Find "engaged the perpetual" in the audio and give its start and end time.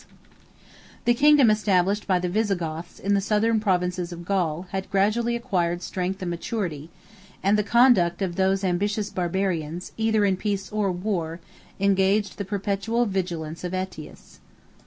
11.79-13.05